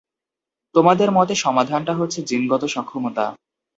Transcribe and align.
তোমাদের 0.75 1.09
মতে 1.11 1.33
সমাধানটা 1.35 1.93
হচ্ছে 1.95 2.19
জিনগত 2.21 2.63
সক্ষমতা। 2.67 3.25